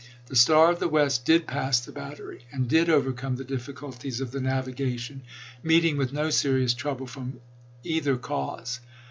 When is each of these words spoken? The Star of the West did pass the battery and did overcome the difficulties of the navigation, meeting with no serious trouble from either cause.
The 0.31 0.35
Star 0.35 0.71
of 0.71 0.79
the 0.79 0.87
West 0.87 1.25
did 1.25 1.45
pass 1.45 1.79
the 1.79 1.91
battery 1.91 2.47
and 2.51 2.67
did 2.67 2.89
overcome 2.89 3.35
the 3.35 3.43
difficulties 3.43 4.19
of 4.19 4.31
the 4.31 4.41
navigation, 4.41 5.21
meeting 5.61 5.95
with 5.95 6.11
no 6.11 6.31
serious 6.31 6.73
trouble 6.73 7.05
from 7.05 7.39
either 7.83 8.17
cause. 8.17 8.79